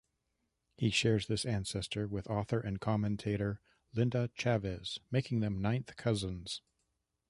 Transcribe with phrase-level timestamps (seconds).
[0.77, 3.61] He shares this ancestor with author and commentator
[3.93, 6.63] Linda Chavez, making them ninth cousins.